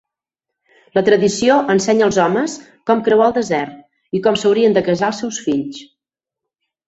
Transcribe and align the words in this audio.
La 0.97 1.01
tradició 1.09 1.57
ensenya 1.73 2.03
als 2.07 2.17
homes 2.23 2.55
com 2.89 3.03
creuar 3.07 3.27
el 3.31 3.35
desert, 3.35 3.75
i 4.17 4.21
com 4.29 4.39
s'haurien 4.45 4.75
de 4.79 4.83
casar 4.89 5.11
els 5.13 5.21
seus 5.25 5.41
fills. 5.49 5.85